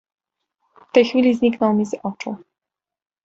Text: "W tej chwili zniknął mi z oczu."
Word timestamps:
"W 0.89 0.93
tej 0.93 1.05
chwili 1.05 1.33
zniknął 1.35 1.73
mi 1.73 1.85
z 1.85 1.93
oczu." 2.03 2.35